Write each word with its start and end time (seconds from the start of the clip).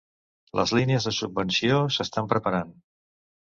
Les 0.59 0.73
línies 0.77 1.07
de 1.09 1.13
subvenció 1.17 1.79
s'estan 1.99 2.33
preparant. 2.35 2.75